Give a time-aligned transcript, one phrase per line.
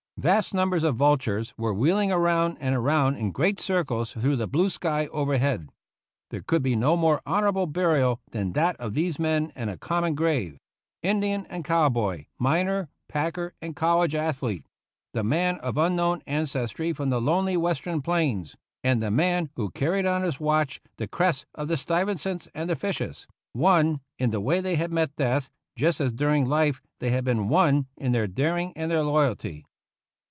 [0.17, 4.47] Vast numbers of vultures were wheel ing round and round in great circles through the
[4.47, 5.71] blue sky overhead.
[6.29, 10.03] There could be no more honorable burial than that of these men in a com
[10.03, 10.59] mon grave—
[11.01, 14.63] Indian and cow boy, miner, packer, and college athlete—
[15.15, 19.71] the man of unknown ances try from the lonely Western plains, and the man who
[19.71, 24.29] carried on his watch the crests of the Stuyve sants and the Fishes, one in
[24.29, 28.11] the way they had met death, just as during life they had been one in
[28.11, 29.65] their daring and their loyalty.